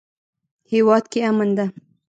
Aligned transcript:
هیواد 0.71 1.03
کې 1.11 1.19
امن 1.29 1.49
ده 1.57 1.65